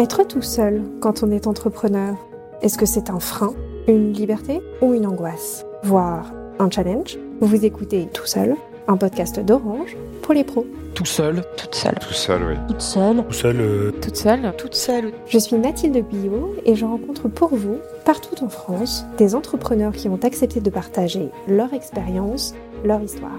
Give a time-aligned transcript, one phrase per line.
[0.00, 2.16] Être tout seul quand on est entrepreneur,
[2.62, 3.52] est-ce que c'est un frein,
[3.86, 5.66] une liberté ou une angoisse?
[5.82, 7.18] Voire un challenge?
[7.42, 8.56] Vous écoutez Tout seul,
[8.88, 10.66] un podcast d'Orange pour les pros.
[10.94, 11.42] Tout seul.
[11.58, 11.94] Toute seule.
[12.00, 12.54] Tout seul, oui.
[12.68, 13.16] Toute seule.
[13.26, 13.56] Tout seul.
[13.60, 14.52] euh, Toute seule.
[14.56, 15.12] Toute seule.
[15.26, 17.76] Je suis Mathilde Guyot et je rencontre pour vous,
[18.06, 22.54] partout en France, des entrepreneurs qui ont accepté de partager leur expérience,
[22.84, 23.38] leur histoire.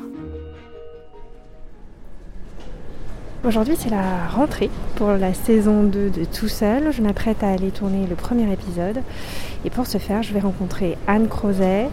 [3.43, 6.93] Aujourd'hui, c'est la rentrée pour la saison 2 de Tout Seul.
[6.93, 9.01] Je m'apprête à aller tourner le premier épisode.
[9.65, 11.89] Et pour ce faire, je vais rencontrer Anne Crozet,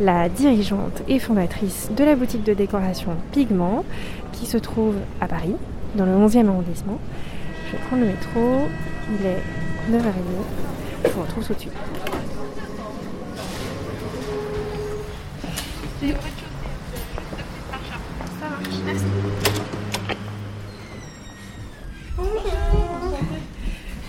[0.00, 3.86] la dirigeante et fondatrice de la boutique de décoration Pigment,
[4.32, 5.56] qui se trouve à Paris,
[5.94, 6.98] dans le 11e arrondissement.
[7.68, 8.68] Je vais prendre le métro.
[9.18, 10.12] Il est 9h30.
[11.06, 11.72] Je vous retrouve tout de suite.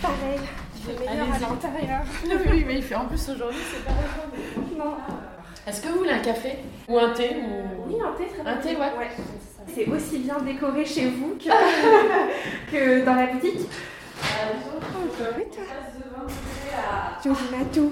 [0.02, 0.40] Pareil,
[0.86, 2.02] c'est meilleur à l'intérieur.
[2.52, 3.92] Oui, mais il fait en plus aujourd'hui, c'est pas
[4.78, 4.96] Non.
[5.66, 6.58] Est-ce que vous voulez un café
[6.90, 7.88] Ou un thé ou...
[7.88, 9.10] Oui, un thé très Un thé, ouais.
[9.74, 11.50] C'est aussi bien décoré chez vous que,
[12.72, 13.62] que dans la boutique.
[15.20, 15.66] Toi.
[17.22, 17.92] Tu me tout.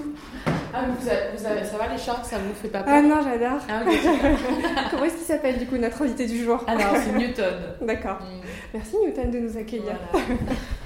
[0.74, 2.94] Ah, mais vous avez, vous avez- ça va les chats Ça vous fait pas peur
[2.96, 3.60] Ah non, j'adore.
[3.68, 3.82] Ah.
[4.90, 7.54] Comment est-ce qu'il s'appelle du coup notre invité du jour Alors, c'est Newton.
[7.82, 8.18] D'accord.
[8.20, 8.40] Mm.
[8.74, 9.96] Merci Newton de nous accueillir.
[10.12, 10.26] Voilà.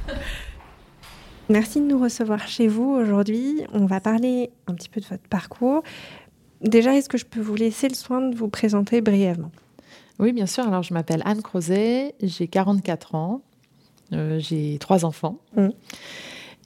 [1.48, 3.62] Merci de nous recevoir chez vous aujourd'hui.
[3.72, 5.82] On va parler un petit peu de votre parcours.
[6.60, 9.52] Déjà, est-ce que je peux vous laisser le soin de vous présenter brièvement?
[10.18, 10.66] Oui, bien sûr.
[10.66, 13.42] Alors, je m'appelle Anne Crozet, j'ai 44 ans,
[14.12, 15.38] euh, j'ai trois enfants.
[15.56, 15.72] Mhm.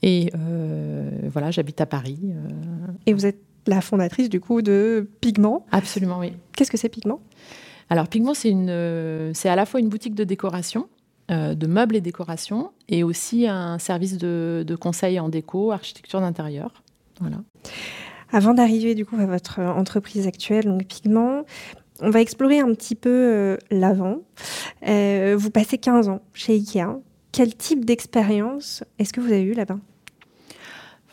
[0.03, 2.19] Et euh, voilà, j'habite à Paris.
[2.25, 5.67] euh, Et vous êtes la fondatrice du coup de Pigment?
[5.73, 6.33] absolument, oui.
[6.57, 7.21] Qu'est-ce que c'est Pigment?
[7.91, 10.89] Alors, Pigment, c'est à la fois une boutique de décoration,
[11.31, 16.83] de meubles et décoration, et aussi un service de, de conseil en déco, architecture d'intérieur.
[17.21, 17.39] Voilà.
[18.33, 21.45] Avant d'arriver du coup à votre euh, entreprise actuelle, donc Pigment,
[22.01, 24.19] on va explorer un petit peu euh, l'avant.
[24.87, 27.01] Euh, vous passez 15 ans chez Ikea.
[27.33, 29.79] Quel type d'expérience est-ce que vous avez eu là-bas?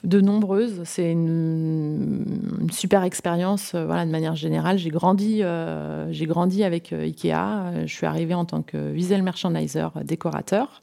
[0.03, 0.81] De nombreuses.
[0.85, 3.73] C'est une, super expérience.
[3.73, 7.85] euh, Voilà, de manière générale, j'ai grandi, euh, j'ai grandi avec euh, Ikea.
[7.85, 10.81] Je suis arrivée en tant que visual merchandiser, décorateur.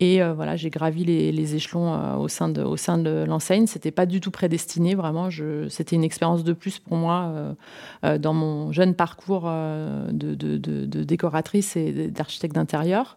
[0.00, 3.66] Et euh, voilà, j'ai gravi les, échelons euh, au sein de, au sein de l'enseigne.
[3.66, 5.28] C'était pas du tout prédestiné, vraiment.
[5.68, 7.54] C'était une expérience de plus pour moi
[8.04, 10.34] euh, dans mon jeune parcours de,
[11.04, 13.16] décoratrice et d'architecte d'intérieur.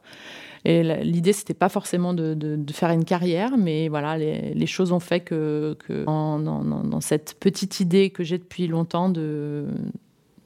[0.66, 5.22] Et l'idée, c'était pas forcément de, faire une carrière, mais voilà, les, choses ont fait
[5.22, 9.12] que, dans, cette petite idée que j'ai depuis longtemps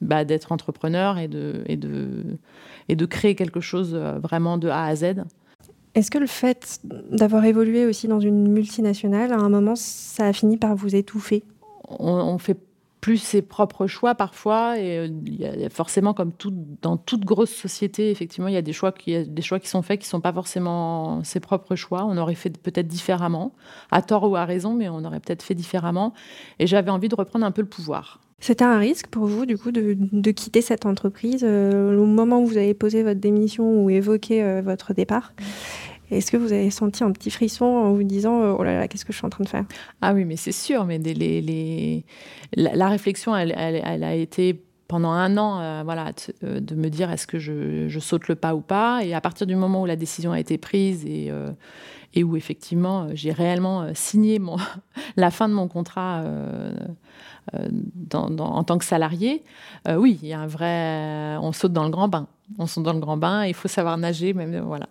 [0.00, 5.24] bah, d'être entrepreneur et de, créer quelque chose vraiment de A à Z.
[5.94, 10.32] Est-ce que le fait d'avoir évolué aussi dans une multinationale, à un moment, ça a
[10.32, 11.44] fini par vous étouffer?
[11.88, 12.56] On, on fait
[13.02, 16.30] plus ses propres choix parfois et euh, forcément comme
[16.82, 19.58] dans toute grosse société effectivement il y a des choix qui y a des choix
[19.58, 22.04] qui sont faits qui sont pas forcément ses propres choix.
[22.04, 23.54] On aurait fait peut-être différemment
[23.90, 26.14] à tort ou à raison mais on aurait peut-être fait différemment.
[26.60, 29.56] Et j'avais envie de reprendre un peu le pouvoir C'était un risque pour vous, du
[29.56, 33.88] coup, de, quitter cette entreprise euh, au moment où vous avez posé votre démission ou
[33.88, 35.32] évoqué euh, votre départ?
[36.10, 38.88] Est-ce que vous avez senti un petit frisson en vous disant euh, Oh là là,
[38.88, 39.64] qu'est-ce que je suis en train de faire?
[40.00, 41.00] Ah oui, mais c'est sûr, mais
[42.56, 46.10] la, réflexion, elle, a été pendant un an, voilà,
[46.42, 49.04] de me dire est-ce que je, saute le pas ou pas?
[49.04, 51.30] Et à partir du moment où la décision a été prise et,
[52.14, 54.40] et où effectivement euh, j'ai réellement euh, signé
[55.16, 56.72] la fin de mon contrat euh,
[58.14, 59.42] en tant que salarié,
[59.88, 62.28] oui, il y a un vrai, on saute dans le grand bain.
[62.56, 63.44] On saute dans le grand bain.
[63.46, 64.86] Il faut savoir nager, même voilà,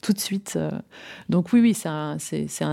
[0.00, 0.58] tout de suite.
[1.28, 2.18] donc oui, oui, c'est un,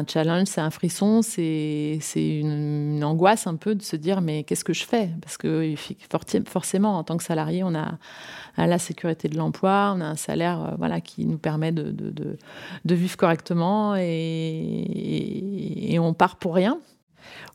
[0.07, 4.63] challenge, c'est un frisson, c'est, une, une angoisse un peu de se dire mais qu'est-ce
[4.63, 5.11] que je fais?
[5.21, 5.75] Parce que
[6.47, 7.99] forcément, en tant que salarié, on a
[8.59, 11.83] à la sécurité de l'emploi, on a un salaire euh, voilà, qui nous permet de,
[11.91, 12.37] de, de-
[12.85, 16.79] de vivre correctement et, et- et on part pour rien.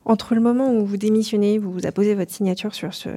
[0.07, 3.09] Entre le moment où vous démissionnez, vous vous apposez votre signature sur ce,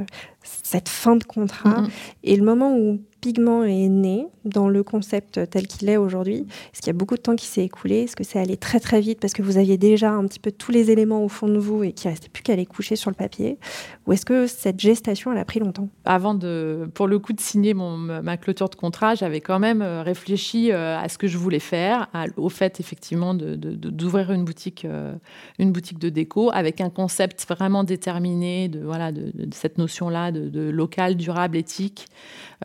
[0.44, 1.88] cette fin de contrat, Mhm.
[2.24, 6.82] et le moment où Pigment est né dans le concept tel qu'il est aujourd'hui, est-ce
[6.82, 8.04] qu'il y a beaucoup de temps qui s'est écoulé?
[8.04, 10.52] Est-ce que c'est allé très très vite parce que vous aviez déjà un petit peu
[10.52, 13.10] tous les éléments au fond de vous et qu'il restait plus qu'à les coucher sur
[13.10, 13.58] le papier?
[14.06, 15.90] Ou est-ce que cette gestation, elle a pris longtemps?
[16.06, 20.02] Avant de, pour le coup, de signer ma clôture de contrat, j'avais quand même euh,
[20.02, 25.14] réfléchi euh, à ce que je voulais faire, au fait effectivement d'ouvrir une boutique, euh,
[25.60, 30.70] une boutique de déco avec un concept vraiment déterminé de, voilà, de, cette notion-là de,
[30.70, 32.06] local, durable, éthique.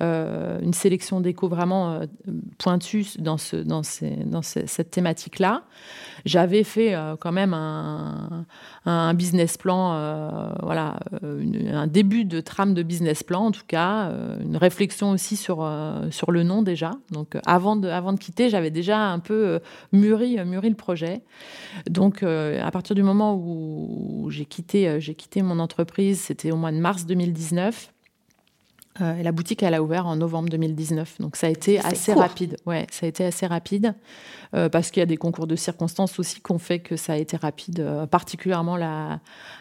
[0.01, 2.01] Une sélection d'éco vraiment
[2.59, 5.63] pointue dans, cette thématique-là.
[6.25, 8.47] J'avais fait quand même un,
[8.87, 14.13] un business plan, voilà, un début de trame de business plan en tout cas,
[14.43, 15.69] une réflexion aussi sur,
[16.11, 16.93] sur le nom déjà.
[17.11, 19.61] Donc avant de, avant de quitter, j'avais déjà un peu
[19.93, 21.23] mûri, mûri le projet.
[21.89, 26.51] Donc, euh, à partir du moment où j'ai quitté, euh, j'ai quitté mon entreprise, c'était
[26.51, 27.93] au mois de mars 2019.
[29.03, 31.21] Euh, et la boutique, elle a ouvert en novembre 2019.
[31.21, 32.57] Donc, ça a été assez rapide.
[32.67, 33.95] Ouais, ça a été assez rapide
[34.71, 37.17] parce qu'il y a des concours de circonstances aussi qui ont fait que ça a
[37.17, 39.21] été rapide, particulièrement la,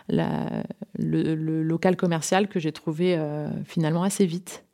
[0.10, 3.18] le, local commercial que j'ai trouvé
[3.66, 4.66] finalement assez vite.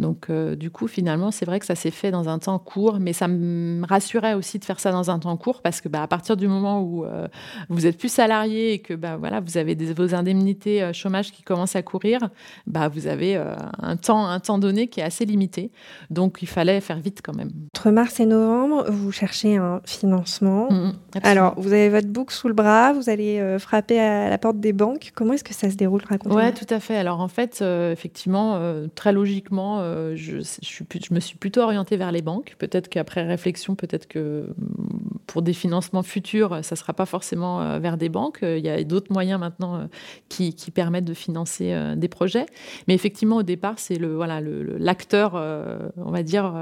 [0.00, 2.98] Donc, euh, du coup, finalement, c'est vrai que ça s'est fait dans un temps court,
[2.98, 6.02] mais ça me rassurait aussi de faire ça dans un temps court parce que, bah,
[6.02, 7.28] à partir du moment où euh,
[7.68, 11.42] vous êtes plus salarié et que, bah, voilà, vous avez vos indemnités euh, chômage qui
[11.42, 12.30] commencent à courir,
[12.66, 13.36] bah, vous avez
[13.78, 15.70] un temps, un temps donné qui est assez limité.
[16.08, 17.50] Donc, il fallait faire vite quand même.
[17.76, 20.68] Entre mars et novembre, vous cherchez un financement.
[20.70, 20.92] Mmh, mmh,
[21.22, 24.72] Alors, vous avez votre book sous le bras, vous allez frapper à la porte des
[24.72, 25.12] banques.
[25.14, 26.96] Comment est-ce que ça se déroule Oui, tout à fait.
[26.96, 28.58] Alors, en fait, effectivement,
[28.94, 32.56] très logiquement, euh, je, me suis plutôt orientée vers les banques.
[32.58, 37.60] Peut-être qu'après réflexion, peut-être que mm, pour des financements futurs, ça ne sera pas forcément
[37.60, 38.38] euh, vers des banques.
[38.42, 39.86] Il y a d'autres moyens maintenant euh,
[40.28, 42.46] qui, permettent de financer des projets.
[42.86, 45.34] Mais effectivement, au départ, c'est le voilà l'acteur,
[45.96, 46.54] on va dire.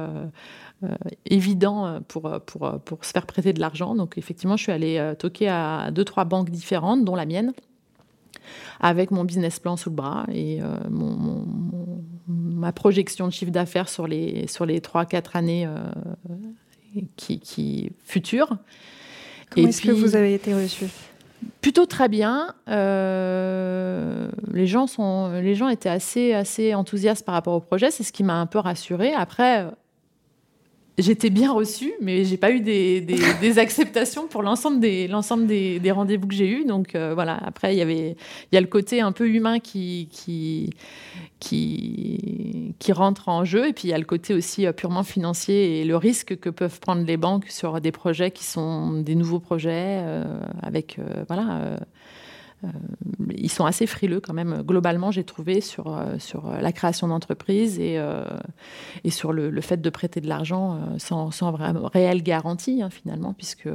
[1.27, 3.95] évident pour, pour, pour se faire prêter de l'argent.
[3.95, 7.53] Donc effectivement, je suis allée toquer à deux, trois banques différentes, dont la mienne,
[8.81, 11.45] avec mon business plan sous le bras et mon,
[12.59, 15.77] ma projection de chiffre d'affaires sur les, sur les 3-4 années euh,
[17.17, 18.57] qui, qui, futures.
[19.51, 20.87] Comment est-ce que vous avez été reçu?
[21.61, 22.55] Plutôt très bien.
[22.69, 27.91] Euh, les, gens sont, les gens étaient assez, assez enthousiastes par rapport au projet.
[27.91, 29.15] C'est ce qui m'a un peu rassurée.
[29.15, 29.67] Après,
[30.99, 33.01] j'étais bien reçue, mais j'ai pas eu des,
[33.41, 36.65] des, acceptations pour l'ensemble des, l'ensemble des, des rendez-vous que j'ai eus.
[36.65, 38.17] Donc euh, voilà, après, il y avait
[38.51, 40.71] il y a le côté un peu humain qui, qui,
[41.41, 45.05] qui, qui rentre en jeu, et puis il y a le côté aussi euh, purement
[45.05, 49.15] financier et le risque que peuvent prendre les banques sur des projets qui sont des
[49.15, 50.25] nouveaux projets, euh,
[50.63, 50.99] avec
[51.29, 51.79] voilà
[53.37, 54.63] ils sont assez frileux quand même.
[54.63, 58.25] Globalement, j'ai trouvé sur, euh, sur la création d'entreprises et, euh,
[59.05, 63.69] et sur le, fait de prêter de l'argent sans, sans réelle garantie hein, finalement, puisque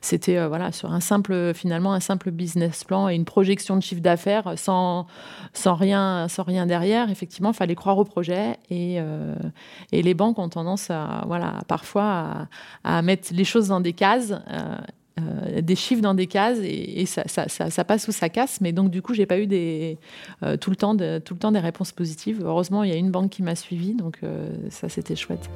[0.00, 4.02] c'était voilà sur un simple finalement un simple business plan et une projection de chiffre
[4.02, 5.06] d'affaires sans,
[5.52, 7.10] sans rien sans rien derrière.
[7.10, 8.98] Effectivement, il fallait croire au projet et,
[9.92, 12.48] et les banques ont tendance à voilà parfois
[12.84, 14.34] à mettre les choses dans des cases
[15.18, 18.60] euh, des chiffres dans des cases et, ça, passe ou ça casse.
[18.60, 19.98] Mais donc, du coup, j'ai pas eu des,
[20.42, 22.42] euh, tout, le temps tout le temps des réponses positives.
[22.44, 25.48] Heureusement, il y a une banque qui m'a suivi, donc euh, ça, c'était chouette.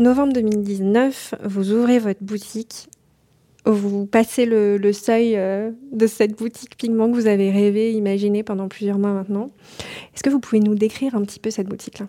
[0.00, 2.88] Novembre 2019, vous ouvrez votre boutique
[3.72, 8.68] vous passez le, seuil euh, de cette boutique pigment que vous avez rêvé, imaginé pendant
[8.68, 9.50] plusieurs mois maintenant.
[10.14, 12.06] Est-ce que vous pouvez nous décrire un petit peu cette boutique-là?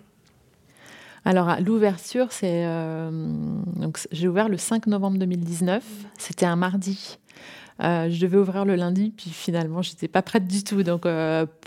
[1.24, 2.66] Alors, l'ouverture, c'est.
[2.66, 3.10] Euh,
[4.12, 5.82] j'ai ouvert le 5 novembre 2019.
[6.18, 7.18] C'était un mardi.
[7.82, 10.82] Euh, je devais ouvrir le lundi, puis finalement, j'étais pas prête du tout.
[10.82, 11.02] Donc,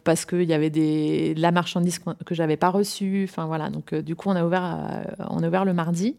[0.04, 3.26] parce qu'il y avait des, de la marchandise que j'avais pas reçue.
[3.30, 3.70] Enfin, voilà.
[3.70, 6.16] Donc, du coup, on a ouvert, on a ouvert le mardi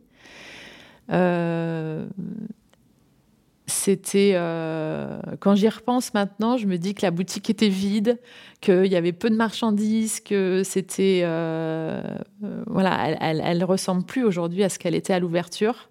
[3.71, 8.19] c'était euh, quand j'y repense maintenant, je me dis que la boutique était vide,
[8.61, 12.03] qu'il y avait peu de marchandises, que c'était euh,
[12.45, 15.89] euh, voilà, elle, ressemble plus aujourd'hui à ce qu'elle était à l'ouverture,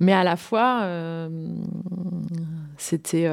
[0.00, 0.86] mais à la fois
[2.76, 3.30] c'était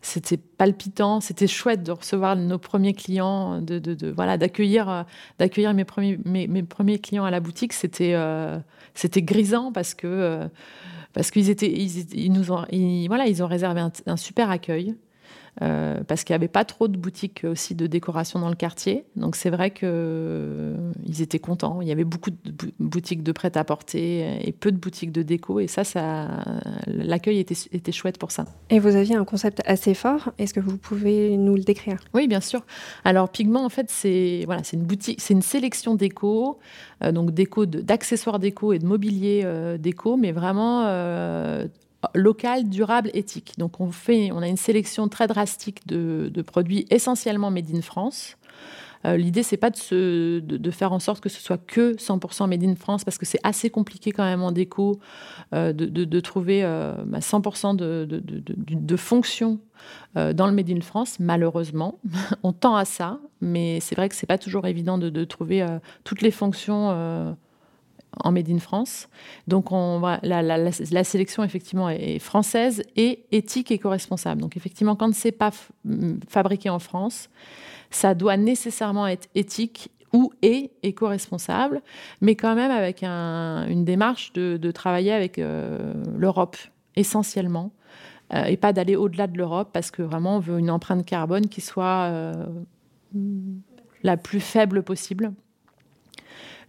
[0.00, 5.04] c'était palpitant, c'était chouette de recevoir nos premiers clients, de, voilà, d'accueillir,
[5.38, 7.72] d'accueillir mes premiers, mes, premiers clients à la boutique.
[7.72, 8.14] C'était,
[8.94, 10.48] c'était grisant parce que
[11.16, 12.66] parce qu'ils étaient, ils, nous ont,
[13.08, 14.94] voilà, ils ont réservé un super accueil.
[15.62, 19.04] Euh, parce qu'il n'y avait pas trop de boutiques aussi de décoration dans le quartier.
[19.16, 21.80] Donc c'est vrai qu'ils euh, étaient contents.
[21.80, 25.60] Il y avait beaucoup de boutiques de prêt-à-porter et peu de boutiques de déco.
[25.60, 26.44] Et ça, ça
[26.86, 28.44] l'accueil était, était chouette pour ça.
[28.68, 30.32] Et vous aviez un concept assez fort.
[30.38, 31.98] Est-ce que vous pouvez nous le décrire?
[32.12, 32.62] Oui, bien sûr.
[33.04, 36.58] Alors Pigment, en fait, c'est voilà, c'est une boutique, c'est une sélection déco,
[37.02, 39.46] euh, donc déco d'accessoires déco et de mobilier
[39.78, 40.86] déco, mais vraiment
[42.14, 43.54] local, durable, éthique.
[43.58, 48.36] Donc on fait, on a une sélection très drastique de, produits essentiellement made in France.
[49.04, 52.74] Euh, L'idée, c'est pas de, faire en sorte que ce soit que 100% made in
[52.74, 54.98] France, parce que c'est assez compliqué quand même en déco
[55.54, 59.60] euh, de, trouver 100% euh, bah, de, de, fonctions
[60.14, 61.20] dans le made in France.
[61.20, 61.98] Malheureusement,
[62.42, 65.64] on tend à ça, mais c'est vrai que c'est pas toujours évident de, trouver
[66.04, 67.36] toutes les fonctions
[68.22, 69.08] en Made in France.
[69.46, 74.40] Donc on, la, sélection effectivement est française et éthique et éco-responsable.
[74.40, 75.50] Donc effectivement, quand c'est pas
[76.28, 77.28] fabriqué en France,
[77.90, 81.82] ça doit nécessairement être éthique ou et éco-responsable,
[82.20, 86.56] mais quand même avec une démarche de, travailler avec euh, l'Europe
[86.94, 87.72] essentiellement,
[88.32, 91.48] euh, et pas d'aller au-delà de l'Europe, parce que vraiment on veut une empreinte carbone
[91.48, 92.32] qui soit euh,
[94.02, 95.32] la plus faible possible.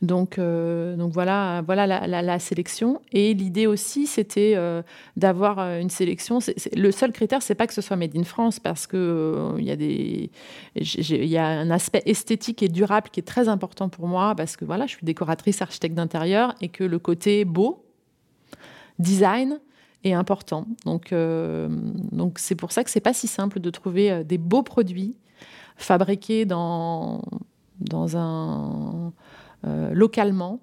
[0.03, 3.01] Donc, euh, donc voilà, voilà la, sélection.
[3.11, 4.83] Et l'idée aussi, c'était euh,
[5.15, 6.37] d'avoir euh, une sélection.
[6.75, 9.71] le seul critère, c'est pas que ce soit made in France, parce que il y
[9.71, 10.29] a des,
[10.75, 14.55] il y a un aspect esthétique et durable qui est très important pour moi, parce
[14.55, 17.83] que voilà, je suis décoratrice, architecte d'intérieur, et que le côté beau,
[18.99, 19.59] design,
[20.03, 20.67] est important.
[20.85, 25.17] Donc, donc c'est pour ça que c'est pas si simple de trouver des beaux produits
[25.75, 27.21] fabriqués dans
[27.79, 29.13] dans un
[29.63, 30.61] localement.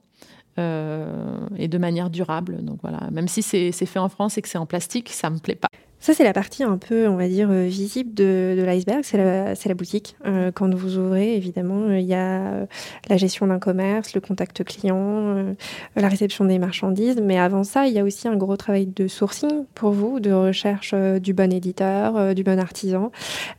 [0.57, 2.65] Euh, et de manière durable.
[2.65, 5.39] Donc voilà, même si c'est fait en France et que c'est en plastique, ça me
[5.39, 5.69] plaît pas.
[6.05, 9.55] Ça, c'est la partie un peu, on va dire, euh, visible de, l'iceberg, c'est la,
[9.55, 10.17] la, boutique.
[10.27, 12.67] Euh, quand vous ouvrez, évidemment, euh, il y a
[13.09, 15.55] la gestion d'un commerce, le contact client,
[15.97, 17.23] la réception des marchandises.
[17.23, 20.31] Mais avant ça, il y a aussi un gros travail de sourcing pour vous, de
[20.31, 23.11] recherche du bon éditeur, du bon artisan.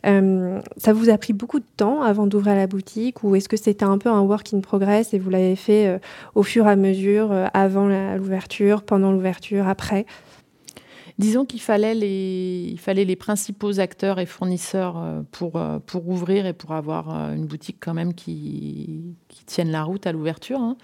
[0.03, 3.85] ça vous a pris beaucoup de temps avant d'ouvrir la boutique ou est-ce que c'était
[3.85, 5.99] un peu un work in progress et vous l'avez fait
[6.35, 10.05] au fur et à mesure, avant l'ouverture, pendant l'ouverture, après?
[11.17, 16.09] Disons qu'il fallait les, il fallait les principaux acteurs et fournisseurs euh, pour, euh, pour
[16.09, 20.11] ouvrir et pour avoir euh, une boutique quand même qui, qui tienne la route à
[20.11, 20.59] l'ouverture.
[20.59, 20.75] Hein.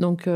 [0.00, 0.28] Donc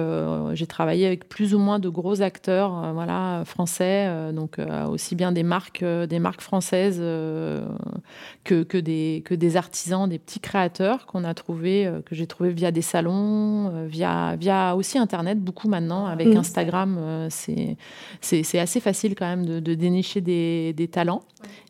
[0.53, 4.59] j'ai travaillé avec plus ou moins de gros acteurs voilà, français, donc
[4.89, 10.41] aussi bien des marques, des marques françaises que, que, des, que des artisans, des petits
[10.41, 15.69] créateurs qu'on a trouvé, que j'ai trouvé via des salons, via, via aussi Internet, beaucoup
[15.69, 16.37] maintenant, avec mmh.
[16.37, 17.29] Instagram.
[17.31, 17.77] c'est
[18.21, 21.23] c'est assez facile quand même de, dénicher des, talents,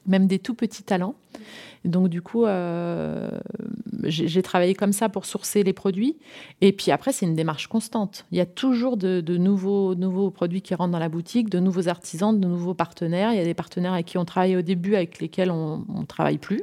[0.07, 1.15] même des tout petits talents.
[1.85, 3.29] Donc du coup, euh,
[4.05, 6.17] j'ai travaillé comme ça pour sourcer les produits.
[6.61, 8.25] Et puis après, c'est une démarche constante.
[8.31, 11.89] Il y a toujours de, nouveaux, nouveaux produits qui rentrent dans la boutique, de nouveaux
[11.89, 13.33] artisans, de nouveaux partenaires.
[13.33, 16.05] Il y a des partenaires avec qui on travaille au début, avec lesquels on ne
[16.07, 16.63] travaille plus.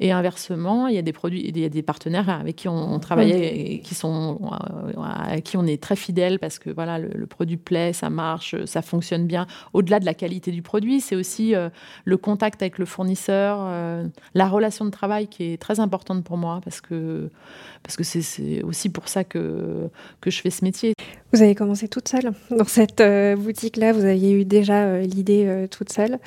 [0.00, 2.98] Et inversement, il y a des produits, il y a des partenaires avec qui on,
[3.00, 7.26] travaille et qui sont, euh, à qui on est très fidèle parce que voilà, le,
[7.26, 9.46] produit plaît, ça marche, ça fonctionne bien.
[9.72, 11.68] Au-delà de la qualité du produit, c'est aussi euh,
[12.04, 16.36] le contact avec le fournisseur, euh, la relation de travail qui est très importante pour
[16.36, 17.28] moi parce que
[17.82, 19.88] parce que c'est aussi pour ça que
[20.20, 20.92] que je fais ce métier.
[21.32, 23.02] Vous avez commencé toute seule dans cette
[23.38, 23.92] boutique-là.
[23.92, 26.18] Vous aviez eu déjà l'idée toute seule.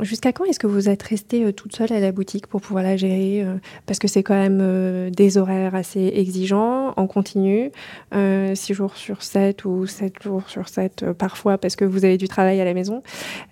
[0.00, 2.96] Jusqu'à quand est-ce que vous êtes restée toute seule à la boutique pour pouvoir la
[2.96, 7.70] gérer euh, Parce que c'est quand même euh, des horaires assez exigeants, en continu,
[8.12, 12.16] 6 euh, jours sur 7 ou 7 jours sur 7 parfois parce que vous avez
[12.16, 13.02] du travail à la maison.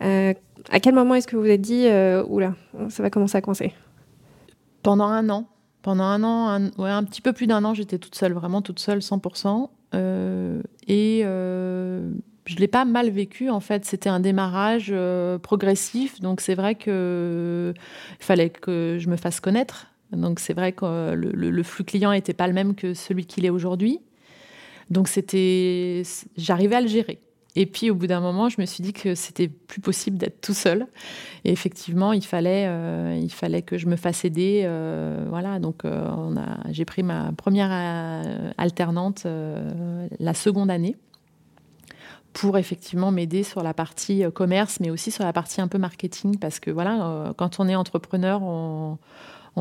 [0.01, 1.87] à quel moment est-ce que vous vous êtes dit,
[2.29, 2.55] oula,
[2.89, 3.73] ça va commencer à coincer?
[4.83, 5.47] Pendant un an.
[5.83, 8.99] Pendant un an, un petit peu plus d'un an, j'étais toute seule, vraiment toute seule,
[8.99, 9.69] 100%.
[9.93, 11.25] Et
[12.47, 13.85] je l'ai pas mal vécu en fait.
[13.85, 17.75] C'était un démarrage euh, progressif, donc c'est vrai que
[18.21, 19.89] fallait que je me fasse connaître.
[20.13, 23.51] Donc c'est vrai que le, flux client n'était pas le même que celui qu'il est
[23.51, 24.01] aujourd'hui.
[24.89, 26.05] Donc c'était,
[26.37, 27.19] j'arrivais à le gérer.
[27.57, 30.41] Et puis au bout d'un moment, je me suis dit que c'était plus possible d'être
[30.41, 30.87] tout seul.
[31.45, 34.63] Et effectivement, il fallait, euh, il fallait que je me fasse aider.
[34.65, 37.71] Euh, voilà, donc on a, j'ai pris ma première
[38.59, 39.27] alternante
[40.21, 40.97] la seconde année
[42.37, 45.79] pour effectivement m'aider sur la partie euh, commerce, mais aussi sur la partie un peu
[45.79, 48.99] marketing, parce que voilà, euh, quand on est entrepreneur, on,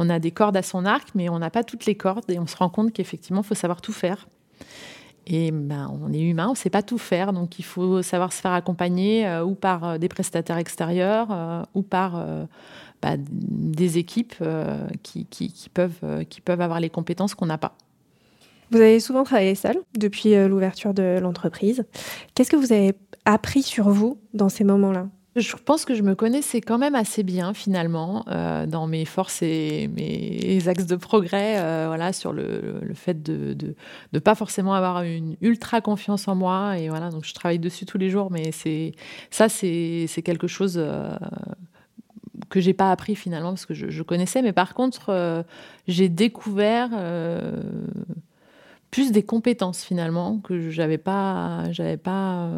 [0.10, 2.48] a des cordes à son arc, mais on n'a pas toutes les cordes, et on
[2.48, 4.28] se rend compte qu'effectivement, il faut savoir tout faire.
[5.28, 8.32] Et ben, on est humain, on ne sait pas tout faire, donc il faut savoir
[8.32, 12.24] se faire accompagner euh, ou par des prestataires extérieurs ou par
[13.02, 14.36] bah, des équipes
[15.02, 17.76] qui, peuvent, avoir les compétences qu'on n'a pas.
[18.72, 21.86] Vous avez souvent travaillé seul depuis euh, l'ouverture de l'entreprise.
[22.34, 25.08] Qu'est-ce que vous avez appris sur vous dans ces moments-là?
[25.36, 29.42] Je pense que je me connaissais quand même assez bien finalement euh, dans mes forces
[29.42, 33.76] et mes axes de progrès, euh, voilà, sur le, fait de,
[34.14, 37.86] ne pas forcément avoir une ultra confiance en moi et voilà, donc je travaille dessus
[37.86, 38.94] tous les jours, mais c'est
[39.30, 40.82] ça c'est quelque chose
[42.50, 44.42] que j'ai pas appris finalement parce que je, connaissais.
[44.42, 45.44] Mais par contre,
[45.88, 46.92] j'ai découvert
[48.92, 52.50] plus des compétences finalement que j'avais pas, j'avais pas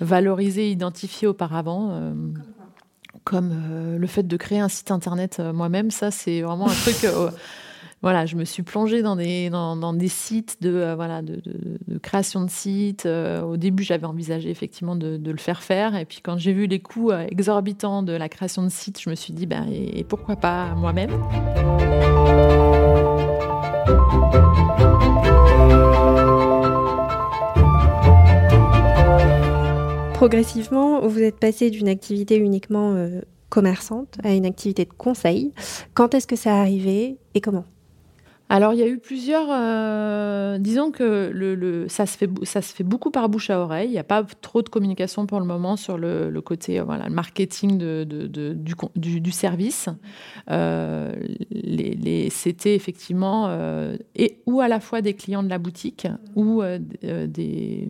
[0.00, 2.14] valorisé, identifié auparavant.
[3.24, 7.06] comme le fait de créer un site internet moi-même, ça c'est vraiment un truc
[8.00, 11.40] voilà, je me suis plongée dans des, dans, des sites de, euh, voilà, de,
[12.00, 13.06] création de sites.
[13.06, 15.96] Euh, au début, j'avais envisagé effectivement de, le faire faire.
[15.96, 19.10] Et puis quand j'ai vu les coûts euh, exorbitants de la création de sites, je
[19.10, 21.10] me suis dit, ben, et, pourquoi pas moi-même?
[30.18, 33.08] Progressivement, vous êtes passé d'une activité uniquement
[33.50, 35.52] commerçante à une activité de conseil.
[35.94, 37.64] Quand est-ce que ça est arrivé et comment?
[38.48, 39.46] Alors, il y a eu plusieurs.
[39.48, 43.90] Euh, disons que ça, se fait, ça se fait beaucoup par bouche à oreille.
[43.90, 47.76] Il n'y a pas trop de communication pour le moment sur le, côté euh, marketing
[47.76, 49.88] du, service.
[50.50, 51.12] Euh,
[52.30, 53.52] C'était effectivement
[54.16, 56.60] et, ou à la fois des clients de la boutique ou
[57.02, 57.88] des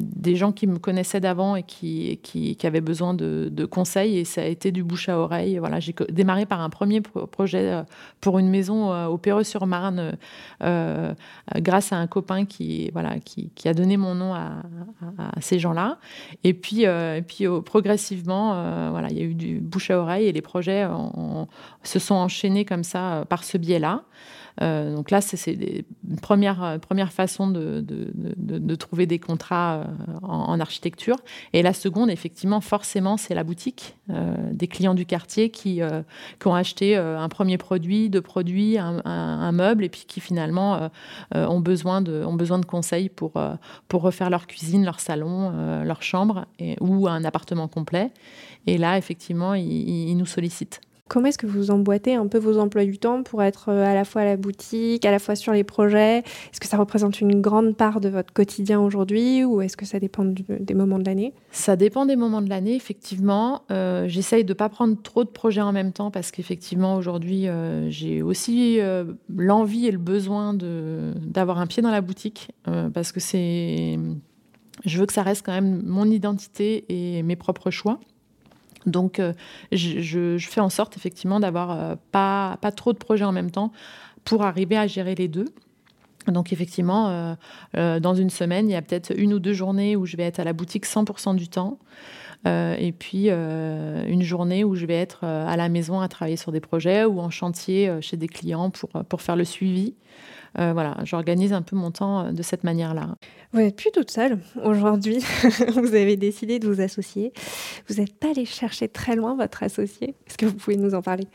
[0.00, 4.42] des gens qui me connaissaient d'avant et qui, qui, avaient besoin de, conseils et ça
[4.42, 5.58] a été du bouche à oreille.
[5.58, 7.82] Voilà, j'ai démarré par un premier projet euh,
[8.20, 10.16] pour une maison euh, au Perreux-sur-Marne
[10.62, 11.14] euh,
[11.56, 14.62] grâce à un copain qui, voilà, qui, a donné mon nom à,
[15.40, 15.98] ces gens-là.
[16.44, 20.32] Et puis, et puis progressivement, voilà, il y a eu du bouche à oreille et
[20.32, 20.88] les projets
[21.82, 24.04] se sont enchaînés comme ça par ce biais-là.
[24.62, 29.84] Euh, donc là, c'est une première, première façon de, de, trouver des contrats euh,
[30.22, 31.16] en, architecture.
[31.52, 35.80] Et la seconde, effectivement, forcément, c'est la boutique euh, des clients du quartier qui,
[36.38, 40.90] qui ont acheté un premier produit, deux produits, un, meuble, et puis qui finalement
[41.34, 43.32] ont, besoin de, ont besoin de conseils pour,
[43.88, 46.46] pour refaire leur cuisine, leur salon, leur chambre
[46.80, 48.12] ou un appartement complet.
[48.66, 50.80] Et là, effectivement, ils nous sollicitent.
[51.10, 53.94] Comment est-ce que vous emboîtez un peu vos emplois du temps pour être euh, à
[53.94, 56.18] la fois à la boutique, à la fois sur les projets?
[56.18, 59.98] Est-ce que ça représente une grande part de votre quotidien aujourd'hui ou est-ce que ça
[59.98, 61.34] dépend des moments de l'année?
[61.50, 63.62] Ça dépend des moments de l'année, effectivement.
[63.72, 67.48] Euh, j'essaye de ne pas prendre trop de projets en même temps parce qu'effectivement, aujourd'hui,
[67.48, 68.78] euh, j'ai aussi
[69.36, 72.52] l'envie et le besoin d'avoir un pied dans la boutique
[72.94, 73.98] parce que c'est...
[74.84, 77.98] Je veux que ça reste quand même mon identité et mes propres choix.
[78.86, 79.32] Donc, euh,
[79.72, 83.72] je, fais en sorte effectivement d'avoir euh, pas, pas trop de projets en même temps
[84.24, 85.46] pour arriver à gérer les deux.
[86.26, 87.34] Donc effectivement,
[87.76, 90.24] euh, dans une semaine, il y a peut-être une ou deux journées où je vais
[90.24, 91.78] être à la boutique 100% du temps.
[92.44, 96.60] et puis une journée où je vais être à la maison à travailler sur des
[96.60, 99.94] projets ou en chantier chez des clients pour, pour faire le suivi.
[100.58, 103.14] Euh, voilà, j'organise un peu mon temps euh, de cette manière-là.
[103.52, 105.18] Vous n'êtes plus toute seule aujourd'hui.
[105.74, 107.32] vous avez décidé de vous associer.
[107.88, 110.14] Vous n'êtes pas allé chercher très loin votre associé.
[110.26, 111.28] Est-ce que vous pouvez nous en parler?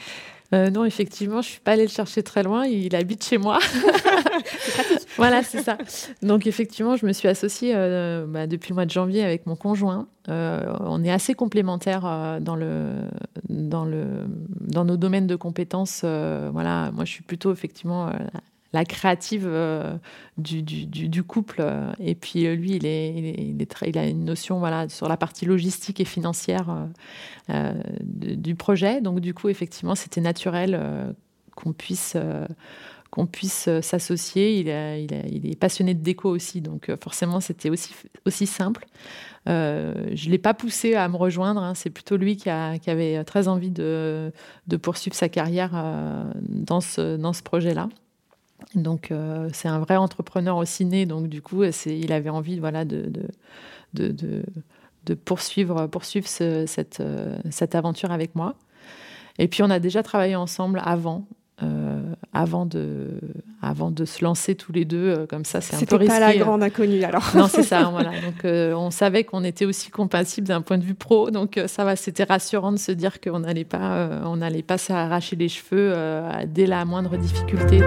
[0.54, 2.65] Euh, non, effectivement, je suis pas allée le chercher très loin.
[2.65, 3.58] Il habite chez moi.
[5.17, 5.78] voilà, c'est ça.
[6.21, 7.73] Donc, effectivement, je me suis associée
[8.28, 10.08] bah, depuis le mois de janvier avec mon conjoint.
[10.28, 12.91] on est assez complémentaires dans, le,
[13.49, 14.06] dans, le,
[14.62, 16.01] dans nos domaines de compétences.
[16.04, 18.12] voilà, moi, je suis plutôt effectivement
[18.75, 19.97] la créative euh,
[20.38, 21.65] du, couple.
[21.99, 26.05] Et puis euh, lui, il, est, a une notion voilà, sur la partie logistique et
[26.05, 26.89] financière
[27.49, 29.01] euh, du projet.
[29.01, 31.15] Donc du coup, effectivement, c'était naturel
[31.55, 32.17] qu'on puisse
[33.11, 34.59] qu'on puisse s'associer.
[34.59, 38.85] Il, est passionné de déco aussi, donc forcément c'était aussi, aussi simple.
[39.45, 41.75] je ne l'ai pas poussé à me rejoindre, hein.
[41.75, 44.33] c'est plutôt lui qui, avait très envie de,
[44.81, 45.71] poursuivre sa carrière
[46.49, 47.88] dans ce, dans ce projet-là.
[48.75, 52.85] Donc euh, c'est un vrai entrepreneur au ciné, donc du coup il avait envie voilà,
[52.85, 53.09] de,
[53.93, 54.43] de, de,
[55.05, 58.55] de poursuivre, poursuivre cette, euh, cette aventure avec moi.
[59.38, 61.25] Et puis on a déjà travaillé ensemble avant,
[61.63, 62.02] euh,
[62.34, 63.12] avant, de,
[63.62, 65.62] avant de se lancer tous les deux euh, comme ça.
[65.62, 66.13] C'est un peu risqué.
[66.13, 66.38] pas la euh.
[66.38, 67.32] grande inconnue alors.
[67.34, 67.84] non, c'est ça.
[67.91, 68.12] voilà.
[68.12, 68.44] Donc
[68.76, 71.32] on savait qu'on était aussi compatibles d'un point de vue pro.
[71.32, 75.38] Donc ça va, c'était rassurant de se dire qu'on n'allait pas, on n'allait pas s'arracher
[75.38, 75.94] les cheveux
[76.48, 77.82] dès la moindre difficulté.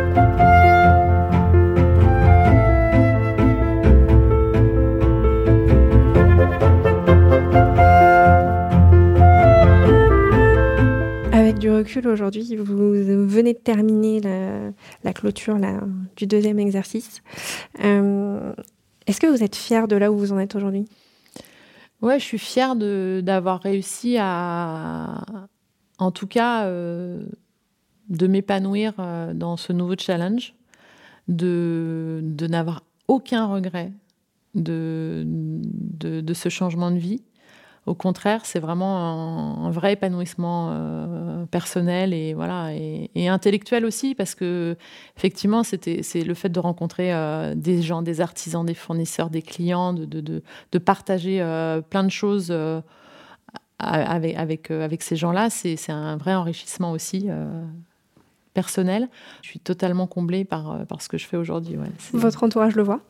[11.58, 13.07] du recul aujourd'hui, vous
[13.38, 14.20] venez de terminer
[15.04, 15.56] la, clôture
[16.16, 17.22] du deuxième exercice.
[17.84, 18.52] Euh,
[19.06, 20.86] est-ce que vous êtes fier de là où vous en êtes aujourd'hui?
[22.02, 25.24] Ouais, je suis fière d'avoir réussi à,
[25.98, 27.22] en tout cas, euh,
[28.08, 30.54] de m'épanouir euh, dans ce nouveau challenge,
[31.28, 33.92] de, de n'avoir aucun regret
[34.54, 37.22] de, de, ce changement de vie
[37.88, 44.34] Au contraire, c'est vraiment un, vrai épanouissement euh, personnel et voilà et, intellectuel aussi parce
[44.34, 44.76] que
[45.16, 49.40] effectivement c'était c'est le fait de rencontrer euh, des gens, des artisans, des fournisseurs, des
[49.40, 52.54] clients, de, partager euh, plein de choses
[53.78, 57.28] avec avec ces gens-là, c'est un vrai enrichissement aussi
[58.52, 59.08] personnel.
[59.42, 61.76] Je suis totalement comblée par par ce que je fais aujourd'hui.
[62.12, 63.00] Votre entourage le voit?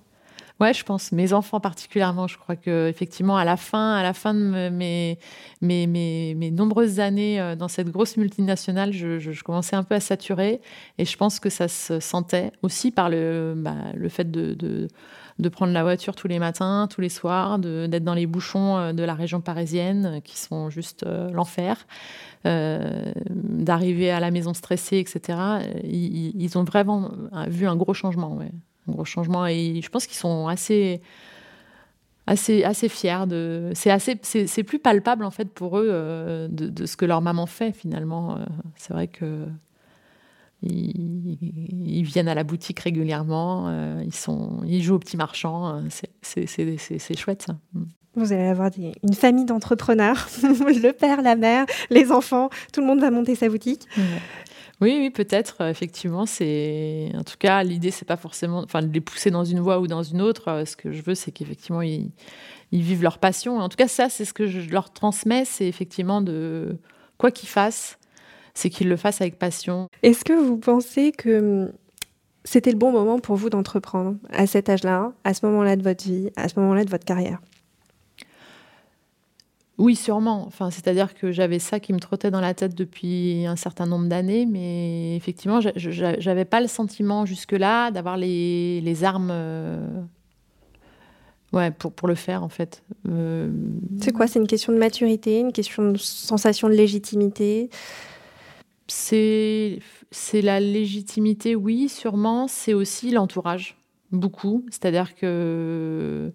[0.60, 1.12] Ouais, je pense.
[1.12, 5.18] Mes enfants particulièrement, je crois que effectivement, à la fin, à la fin de mes,
[5.60, 10.00] mes, mes, mes nombreuses années euh, dans cette grosse multinationale, je, commençais un peu à
[10.00, 10.60] saturer.
[10.98, 15.48] Et je pense que ça se sentait aussi par le, bah, le fait de, de,
[15.48, 19.04] prendre la voiture tous les matins, tous les soirs, d'être dans les bouchons euh, de
[19.04, 21.86] la région parisienne euh, qui sont juste l'enfer.
[22.44, 25.38] D'arriver à la maison stressée, etc.
[25.84, 27.10] Ils, ont vraiment
[27.48, 28.38] vu un gros changement.
[28.92, 29.46] Gros changement.
[29.46, 31.00] Et je pense qu'ils sont assez,
[32.26, 33.70] assez, assez fiers de.
[33.74, 37.22] C'est assez, c'est plus palpable en fait pour eux euh, de, de, ce que leur
[37.22, 38.36] maman fait finalement.
[38.36, 38.44] Euh,
[38.76, 39.46] c'est vrai que
[40.62, 43.66] ils, viennent à la boutique régulièrement.
[43.68, 45.82] Euh, ils sont, ils jouent au petit marchand.
[46.22, 47.56] C'est chouette ça.
[47.72, 47.84] Mm.
[48.14, 53.00] Vous allez avoir une famille d'entrepreneurs, le père, la mère, les enfants, tout le monde
[53.00, 53.86] va monter sa boutique.
[54.80, 55.56] Oui, oui, peut-être.
[55.60, 57.10] Euh, effectivement, c'est.
[57.14, 59.86] En tout cas, l'idée, c'est pas forcément, enfin, de les pousser dans une voie ou
[59.88, 60.48] dans une autre.
[60.48, 62.12] Euh, ce que je veux, c'est qu'effectivement, ils...
[62.72, 63.58] vivent leur passion.
[63.58, 66.78] En tout cas, ça, c'est ce que je leur transmets, c'est effectivement de
[67.18, 67.98] quoi qu'ils fassent,
[68.54, 69.88] c'est qu'ils le fassent avec passion.
[70.02, 71.72] Est-ce que vous pensez que
[72.44, 76.04] c'était le bon moment pour vous d'entreprendre à cet âge-là, à ce moment-là de votre
[76.04, 77.40] vie, à ce moment-là de votre carrière?
[79.78, 80.44] Oui, sûrement.
[80.44, 84.08] Enfin, c'est-à-dire que j'avais ça qui me trottait dans la tête depuis un certain nombre
[84.08, 89.78] d'années, mais effectivement, je n'avais pas le sentiment jusque-là d'avoir les, les, armes euh,
[91.52, 92.82] ouais, pour, pour le faire, en fait.
[93.08, 93.52] Euh,
[94.00, 94.26] c'est quoi?
[94.26, 97.70] C'est une question de maturité, une question de sensation de légitimité?
[98.88, 99.80] C'est
[100.32, 102.48] la légitimité, oui, sûrement.
[102.48, 103.76] C'est aussi l'entourage,
[104.10, 104.64] beaucoup.
[104.70, 106.32] C'est-à-dire que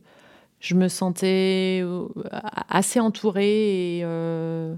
[0.63, 2.07] je me sentais euh,
[2.69, 4.75] assez entourée euh,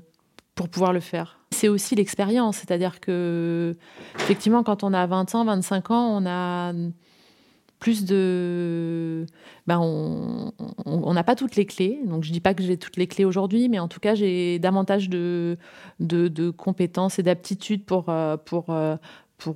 [0.55, 1.39] pour pouvoir le faire.
[1.51, 3.77] C'est aussi l'expérience, c'est-à-dire que
[4.15, 6.73] effectivement, quand on a 20 ans, 25 ans, on a
[7.77, 9.27] plus de,
[9.67, 11.99] ben on n'a pas toutes les clés.
[12.05, 14.57] Donc je dis pas que j'ai toutes les clés aujourd'hui, mais en tout cas j'ai
[14.57, 15.57] davantage de,
[15.99, 18.75] de, de compétences et d'aptitudes pour euh, pour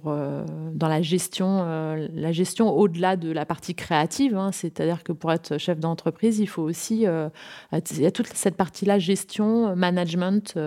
[0.06, 4.38] euh, dans la gestion, euh, la gestion au-delà de la partie créative.
[4.38, 4.52] Hein.
[4.52, 7.30] C'est-à-dire que pour être chef d'entreprise, il faut aussi, euh,
[7.72, 10.58] il y a toute cette partie-là, gestion, management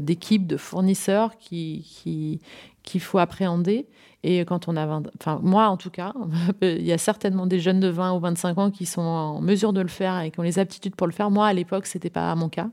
[0.00, 2.40] d'équipes, de fournisseurs qui, qui,
[2.82, 3.86] qu'il faut appréhender.
[4.24, 6.14] Et quand on a 20, enfin moi en tout cas,
[6.62, 9.72] il y a certainement des jeunes de 20 ou 25 ans qui sont en mesure
[9.72, 11.30] de le faire et qui ont les aptitudes pour le faire.
[11.30, 12.70] Moi à l'époque, c'était pas mon cas.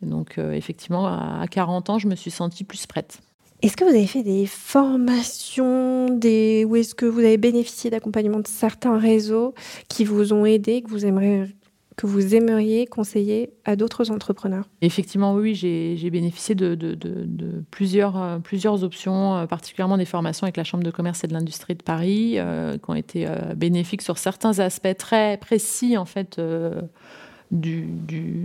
[0.00, 3.20] Donc effectivement, à 40 ans, je me suis sentie plus prête.
[3.62, 8.46] Est-ce que vous avez fait des formations ou est-ce que vous avez bénéficié d'accompagnement de
[8.46, 9.54] certains réseaux
[9.88, 11.46] qui vous ont aidé, que vous aimeriez
[11.96, 14.68] que vous aimeriez conseiller à d'autres entrepreneurs?
[14.82, 20.84] Effectivement, oui, j'ai bénéficié de, euh, plusieurs options, euh, particulièrement des formations avec la Chambre
[20.84, 24.96] de commerce et de l'industrie de Paris, euh, qui ont été bénéfiques sur certains aspects
[24.98, 26.38] très précis, en fait
[27.50, 27.86] du,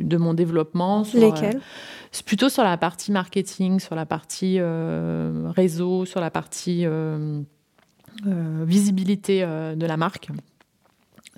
[0.04, 1.04] de mon développement.
[1.14, 1.60] Lesquels?
[2.12, 7.42] C'est plutôt sur la partie marketing, sur la partie euh, réseau, sur la partie euh,
[8.28, 10.30] euh, visibilité de la marque.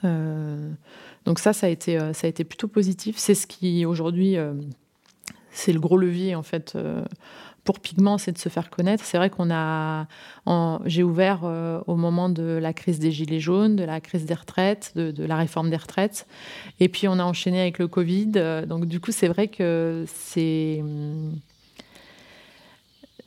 [0.03, 3.17] donc ça, ça a été, ça a été plutôt positif.
[3.17, 4.35] C'est ce qui aujourd'hui,
[5.51, 6.75] c'est le gros levier en fait
[7.63, 9.03] pour Pigment, c'est de se faire connaître.
[9.05, 10.07] C'est vrai qu'on a,
[10.85, 14.33] j'ai ouvert euh, au moment de la crise des gilets jaunes, de la crise des
[14.33, 16.27] retraites, de, la réforme des retraites,
[16.79, 18.31] et puis on a enchaîné avec le Covid.
[18.35, 20.83] Euh, donc du coup, c'est vrai que c'est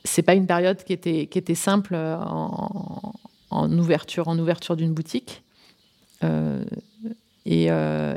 [0.03, 3.13] c'est pas une période qui était simple en,
[3.49, 5.43] en ouverture en ouverture d'une boutique.
[6.23, 6.63] Euh,
[7.49, 8.15] et, euh,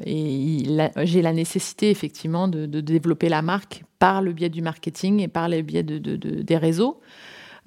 [1.04, 5.48] j'ai la nécessité effectivement de, développer la marque par le biais du marketing et par
[5.48, 7.00] le biais de, des réseaux,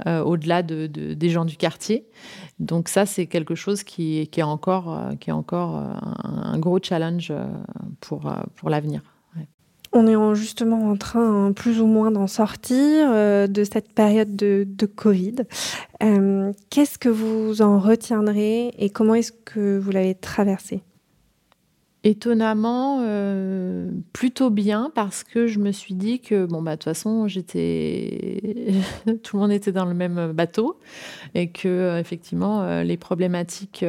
[0.06, 2.06] euh, au-delà des gens du quartier.
[2.60, 5.12] Donc ça, c'est quelque chose qui, est encore, euh,
[6.24, 7.32] un, gros challenge
[8.02, 8.30] pour,
[8.70, 9.02] l'avenir.
[9.96, 13.10] On est justement en train, hein, plus ou moins, d'en sortir
[13.48, 15.36] de cette période de, Covid.
[16.70, 20.82] Qu'est-ce que vous en retiendrez et comment est-ce que vous l'avez traversé
[22.06, 26.84] Étonnamment, euh, plutôt bien parce que je me suis dit que bon bah de toute
[26.84, 28.82] façon j'étais
[29.24, 30.78] tout le monde était dans le même bateau
[31.34, 33.86] et que euh, effectivement euh, les problématiques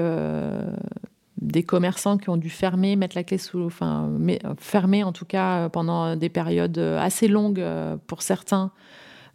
[1.41, 4.09] des commerçants qui ont dû fermer, mettre la clé sous, enfin,
[4.59, 7.65] fermer en tout cas pendant des périodes assez longues
[8.07, 8.71] pour certains.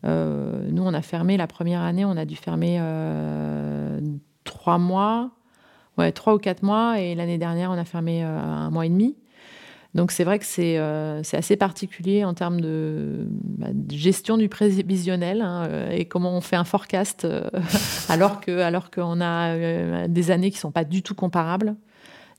[0.05, 2.79] nous, on a fermé la première année, on a dû fermer
[4.45, 5.31] trois mois,
[5.99, 9.15] ouais, trois ou quatre mois, et l'année dernière, on a fermé un mois et demi.
[9.95, 15.41] Donc c'est vrai que c'est euh, assez particulier en termes de, bah, gestion du prévisionnel
[15.41, 17.49] hein, euh, et comment on fait un forecast euh,
[18.09, 21.75] alors qu'on alors qu'on a des années qui sont pas du tout comparables.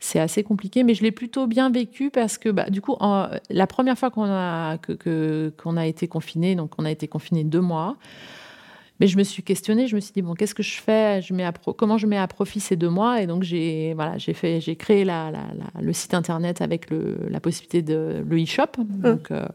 [0.02, 2.96] C'est assez compliqué, mais je l'ai plutôt bien vécu parce que bah, du coup,
[3.50, 7.60] la première fois qu'on a, que, a été confiné, donc on a été confiné deux
[7.60, 7.98] mois,
[9.00, 11.22] mais je me suis questionnée, je me suis dit, bon, qu'est-ce que je fais?
[11.22, 13.22] Je mets à Comment je mets à profit ces deux mois?
[13.22, 15.32] Et donc, j'ai voilà, fait, créé la,
[15.80, 18.76] le site internet avec le, la possibilité de le e-shop.
[18.78, 19.18] Mmh.
[19.30, 19.46] Euh,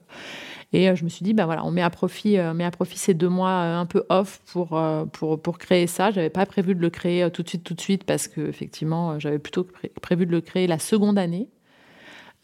[0.74, 2.72] et euh, je me suis dit, ben voilà, on met à profit, euh, met à
[2.72, 4.82] profit ces deux mois un peu off pour,
[5.14, 6.10] pour, pour créer ça.
[6.10, 8.42] Je n'avais pas prévu de le créer tout de suite, tout de suite, parce que
[8.42, 9.68] effectivement, j'avais plutôt
[10.02, 11.50] prévu de le créer la seconde année.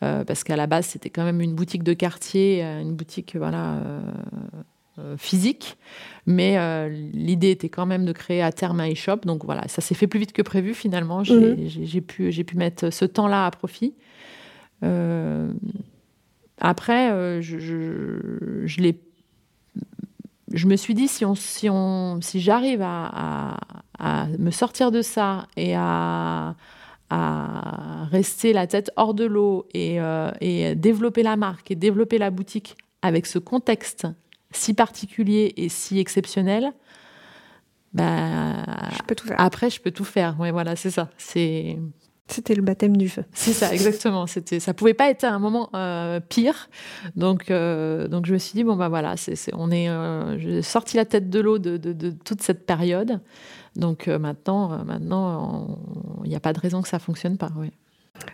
[0.01, 4.01] parce qu'à la base, c'était quand même une boutique de quartier, une boutique voilà, euh,
[5.17, 5.77] physique.
[6.25, 9.17] Mais euh, l'idée était quand même de créer à terme un e-shop.
[9.25, 11.23] Donc voilà, ça s'est fait plus vite que prévu finalement.
[11.23, 12.01] J'ai mhm.
[12.01, 13.95] pu, pu mettre ce temps-là à profit.
[14.83, 15.51] Euh,
[16.59, 18.91] après, je, je, je,
[20.53, 23.57] je, me suis dit, si, on, si, on, si j'arrive à,
[23.97, 26.55] à, me sortir de ça et à,
[27.09, 29.97] à rester la tête hors de l'eau et,
[30.39, 34.05] et développer la marque et développer la boutique avec ce contexte
[34.51, 36.73] si particulier et si exceptionnel,
[37.93, 39.39] bah, je peux tout faire.
[39.39, 40.39] Après, je peux tout faire.
[40.39, 41.09] Ouais, voilà, c'est ça.
[41.17, 41.77] C'est.
[42.27, 43.25] C'était le baptême du feu.
[43.33, 44.25] C'est ça, exactement.
[44.25, 46.69] C'était, ça pouvait pas être un moment euh, pire.
[47.17, 50.61] Donc, euh, donc je me suis dit bon bah voilà, c'est, on est, euh, j'ai
[50.61, 53.19] sorti la tête de l'eau de, de, toute cette période.
[53.75, 55.77] Donc maintenant, maintenant,
[56.23, 57.49] il n'y a pas de raison que ça fonctionne pas.
[57.57, 57.71] Ouais.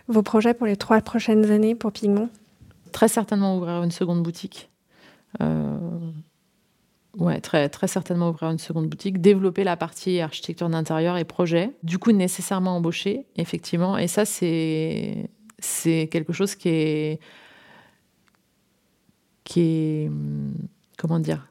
[0.06, 2.28] Vos projets pour les trois prochaines années pour Pigmont
[2.92, 4.70] Très certainement ouvrir une seconde boutique.
[5.40, 6.10] Euh,
[7.16, 11.72] ouais, très, très certainement ouvrir une seconde boutique, développer la partie architecture d'intérieur et projet.
[11.82, 13.98] Du coup, nécessairement embaucher, effectivement.
[13.98, 17.20] Et ça, c'est, c'est quelque chose qui est,
[19.44, 20.10] qui est,
[20.96, 21.48] comment dire,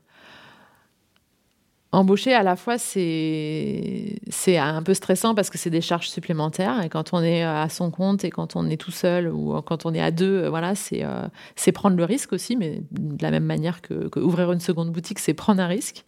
[1.97, 4.19] Embaucher, à la fois, c'est
[4.55, 6.83] un peu stressant parce que c'est des charges supplémentaires.
[6.83, 9.87] Et quand on est à son compte et quand on est tout seul ou quand
[9.87, 12.55] on est à deux, euh, voilà, euh, c'est prendre le risque aussi.
[12.55, 16.05] Mais de la même manière que, que ouvrir une seconde boutique, c'est prendre un risque.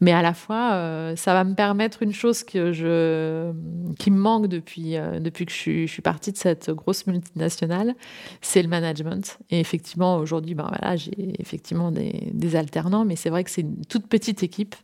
[0.00, 3.50] Mais à la fois, euh, ça va me permettre une chose que je,
[3.98, 7.06] qui me manque depuis, euh, depuis que je suis, je suis, partie de cette grosse
[7.06, 7.94] multinationale,
[8.42, 9.38] c'est le management.
[9.50, 13.62] Et effectivement, aujourd'hui, ben voilà, j'ai effectivement des, des, alternants, mais c'est vrai que c'est
[13.62, 14.76] une toute petite équipe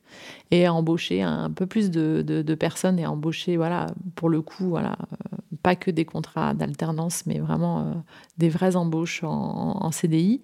[0.51, 4.97] et embaucher un peu plus de, de, personnes et embaucher, voilà, pour le coup, voilà,
[5.13, 8.03] euh, pas que des contrats d'alternance, mais vraiment
[8.39, 10.43] des vraies embauches en, en CDI,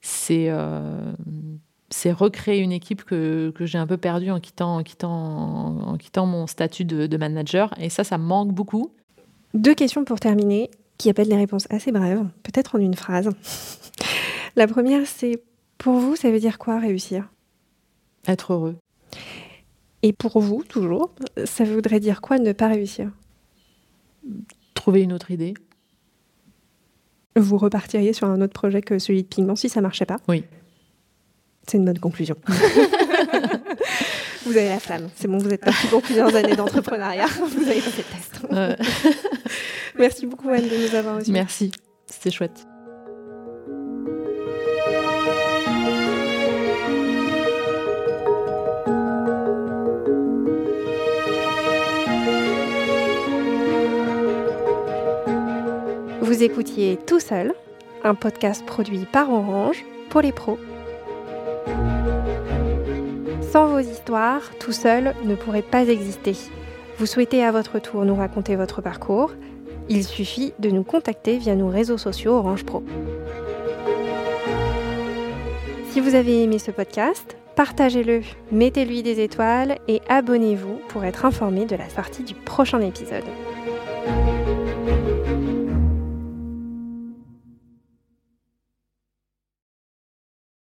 [0.00, 0.50] c'est
[1.92, 6.26] c'est recréer une équipe que, j'ai un peu perdue en quittant, en quittant, en quittant
[6.26, 7.74] mon statut de, manager.
[7.78, 8.92] Et ça, ça me manque beaucoup.
[9.54, 13.28] Deux questions pour terminer, qui appellent des réponses assez brèves, peut-être en une phrase.
[14.56, 15.42] La première, c'est
[15.78, 17.28] pour vous, ça veut dire quoi réussir?
[18.26, 18.76] Être heureux.
[20.02, 21.10] Et pour vous, toujours,
[21.44, 23.10] ça voudrait dire quoi ne pas réussir?
[24.74, 25.54] Trouver une autre idée.
[27.36, 30.18] Vous repartiriez sur un autre projet que celui de Pigment si ça marchait pas?
[30.28, 30.44] Oui.
[31.66, 32.36] C'est une bonne conclusion.
[34.44, 35.08] vous avez la flamme.
[35.16, 37.26] C'est bon, vous êtes parti pour plusieurs années d'entrepreneuriat.
[37.40, 38.04] Vous avez fait
[38.50, 38.90] le test.
[39.98, 41.30] Merci beaucoup, Anne, de nous avoir reçus.
[41.30, 41.70] Merci.
[42.06, 42.66] C'était chouette.
[56.20, 57.52] Vous écoutiez Tout seul,
[58.02, 60.58] un podcast produit par Orange pour les pros.
[63.52, 66.34] Sans vos histoires, tout seul ne pourrait pas exister.
[66.96, 69.32] Vous souhaitez à votre tour nous raconter votre parcours
[69.90, 72.82] Il suffit de nous contacter via nos réseaux sociaux Orange Pro.
[75.90, 81.66] Si vous avez aimé ce podcast, partagez-le, mettez-lui des étoiles et abonnez-vous pour être informé
[81.66, 83.22] de la sortie du prochain épisode.